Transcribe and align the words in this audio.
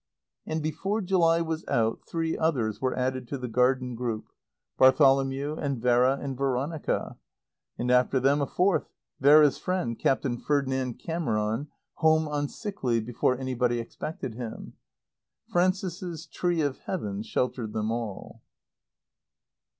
And 0.47 0.63
before 0.63 1.01
July 1.01 1.41
was 1.41 1.63
out 1.67 1.99
three 2.07 2.35
others 2.35 2.81
were 2.81 2.97
added 2.97 3.27
to 3.27 3.37
the 3.37 3.47
garden 3.47 3.93
group: 3.93 4.29
Bartholomew 4.79 5.57
and 5.57 5.79
Vera 5.79 6.17
and 6.19 6.35
Veronica. 6.35 7.17
And 7.77 7.91
after 7.91 8.19
them 8.19 8.41
a 8.41 8.47
fourth, 8.47 8.89
Vera's 9.19 9.59
friend, 9.59 9.99
Captain 9.99 10.39
Ferdinand 10.39 10.95
Cameron, 10.95 11.67
home 11.97 12.27
on 12.27 12.47
sick 12.49 12.83
leave 12.83 13.05
before 13.05 13.37
anybody 13.37 13.79
expected 13.79 14.33
him. 14.33 14.73
Frances's 15.51 16.25
tree 16.25 16.61
of 16.61 16.79
Heaven 16.79 17.21
sheltered 17.21 17.71
them 17.73 17.91
all. 17.91 18.41